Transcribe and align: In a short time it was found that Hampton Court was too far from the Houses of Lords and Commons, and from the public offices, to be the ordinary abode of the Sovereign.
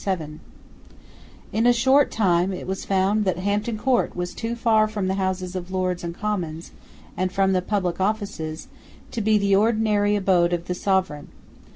In 1.53 1.67
a 1.67 1.71
short 1.73 2.09
time 2.09 2.51
it 2.51 2.65
was 2.65 2.85
found 2.85 3.23
that 3.25 3.37
Hampton 3.37 3.77
Court 3.77 4.15
was 4.15 4.33
too 4.33 4.55
far 4.55 4.87
from 4.87 5.07
the 5.07 5.13
Houses 5.13 5.55
of 5.55 5.69
Lords 5.69 6.03
and 6.03 6.15
Commons, 6.15 6.71
and 7.15 7.31
from 7.31 7.53
the 7.53 7.61
public 7.61 7.99
offices, 8.01 8.67
to 9.11 9.21
be 9.21 9.37
the 9.37 9.55
ordinary 9.55 10.15
abode 10.15 10.53
of 10.53 10.65
the 10.65 10.73
Sovereign. 10.73 11.27